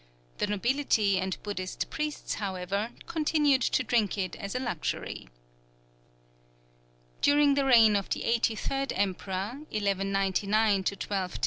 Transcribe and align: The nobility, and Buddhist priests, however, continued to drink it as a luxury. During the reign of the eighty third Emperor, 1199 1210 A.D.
The 0.39 0.47
nobility, 0.47 1.19
and 1.19 1.37
Buddhist 1.43 1.91
priests, 1.91 2.33
however, 2.33 2.89
continued 3.05 3.61
to 3.61 3.83
drink 3.83 4.17
it 4.17 4.35
as 4.37 4.55
a 4.55 4.59
luxury. 4.59 5.29
During 7.21 7.53
the 7.53 7.65
reign 7.65 7.95
of 7.95 8.09
the 8.09 8.23
eighty 8.23 8.55
third 8.55 8.93
Emperor, 8.95 9.59
1199 9.69 10.49
1210 10.49 11.17
A.D. 11.23 11.35